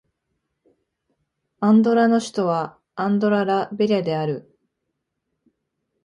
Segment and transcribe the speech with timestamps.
[1.59, 4.57] アンドラの首都はアンドラ・ラ・ベリャである